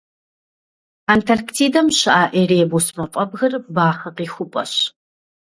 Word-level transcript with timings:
Антарктидэм 1.13 1.87
щыӏэ 1.97 2.23
Эребус 2.41 2.85
мафӏэбгыр 2.95 3.53
бахъэ 3.73 4.09
къихупӏэщ. 4.15 4.73